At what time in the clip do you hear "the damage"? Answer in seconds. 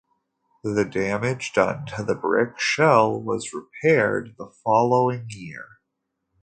0.63-1.53